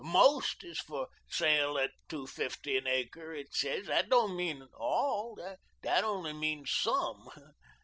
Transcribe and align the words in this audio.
'MOST 0.03 0.63
is 0.63 0.79
for 0.79 1.09
sale 1.27 1.77
at 1.77 1.91
two 2.09 2.25
fifty 2.25 2.75
an 2.75 2.87
acre,' 2.87 3.35
it 3.35 3.53
says. 3.53 3.85
That 3.85 4.09
don't 4.09 4.35
mean 4.35 4.67
'ALL,' 4.75 5.37
that 5.83 6.03
only 6.03 6.33
means 6.33 6.71
SOME. 6.71 7.29